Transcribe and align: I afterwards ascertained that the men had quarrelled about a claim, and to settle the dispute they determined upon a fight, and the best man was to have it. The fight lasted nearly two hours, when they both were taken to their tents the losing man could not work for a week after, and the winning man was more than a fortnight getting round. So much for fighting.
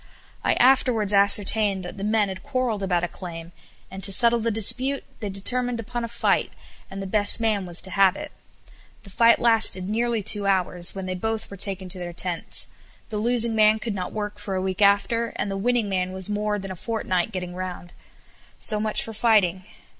I 0.43 0.55
afterwards 0.55 1.13
ascertained 1.13 1.85
that 1.85 1.99
the 1.99 2.03
men 2.03 2.27
had 2.29 2.41
quarrelled 2.41 2.81
about 2.81 3.03
a 3.03 3.07
claim, 3.07 3.51
and 3.91 4.03
to 4.03 4.11
settle 4.11 4.39
the 4.39 4.49
dispute 4.49 5.03
they 5.19 5.29
determined 5.29 5.79
upon 5.79 6.03
a 6.03 6.07
fight, 6.07 6.51
and 6.89 6.99
the 6.99 7.05
best 7.05 7.39
man 7.39 7.67
was 7.67 7.83
to 7.83 7.91
have 7.91 8.15
it. 8.15 8.31
The 9.03 9.11
fight 9.11 9.37
lasted 9.37 9.87
nearly 9.87 10.23
two 10.23 10.47
hours, 10.47 10.95
when 10.95 11.05
they 11.05 11.13
both 11.13 11.51
were 11.51 11.55
taken 11.57 11.87
to 11.89 11.99
their 11.99 12.13
tents 12.13 12.67
the 13.09 13.17
losing 13.17 13.53
man 13.53 13.77
could 13.77 13.93
not 13.93 14.11
work 14.11 14.39
for 14.39 14.55
a 14.55 14.59
week 14.63 14.81
after, 14.81 15.33
and 15.35 15.51
the 15.51 15.55
winning 15.55 15.87
man 15.87 16.13
was 16.13 16.31
more 16.31 16.57
than 16.57 16.71
a 16.71 16.75
fortnight 16.75 17.31
getting 17.31 17.53
round. 17.53 17.93
So 18.57 18.79
much 18.79 19.03
for 19.03 19.13
fighting. 19.13 19.65